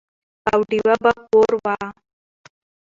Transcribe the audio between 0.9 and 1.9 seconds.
به کور وه،